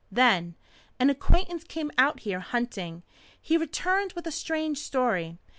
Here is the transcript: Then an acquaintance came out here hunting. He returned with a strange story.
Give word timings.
Then 0.11 0.55
an 0.99 1.11
acquaintance 1.11 1.63
came 1.63 1.91
out 1.95 2.21
here 2.21 2.39
hunting. 2.39 3.03
He 3.39 3.55
returned 3.55 4.13
with 4.13 4.25
a 4.25 4.31
strange 4.31 4.79
story. 4.79 5.37